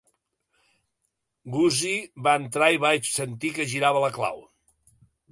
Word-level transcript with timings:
Gussie 1.55 1.99
va 2.27 2.33
entrar 2.43 2.69
i 2.75 2.79
vaig 2.85 3.09
sentir 3.17 3.51
que 3.59 3.67
girava 3.75 4.01
la 4.05 4.09
clau. 4.17 4.41